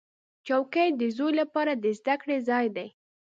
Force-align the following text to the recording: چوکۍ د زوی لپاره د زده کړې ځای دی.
چوکۍ 0.45 0.89
د 0.99 1.01
زوی 1.17 1.33
لپاره 1.41 1.71
د 1.83 1.85
زده 1.99 2.15
کړې 2.21 2.37
ځای 2.49 2.65
دی. 2.75 2.87